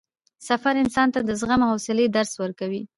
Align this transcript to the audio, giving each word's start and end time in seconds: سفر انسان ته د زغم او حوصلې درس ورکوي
سفر 0.47 0.73
انسان 0.83 1.07
ته 1.13 1.19
د 1.23 1.29
زغم 1.39 1.61
او 1.65 1.69
حوصلې 1.73 2.05
درس 2.15 2.31
ورکوي 2.43 2.81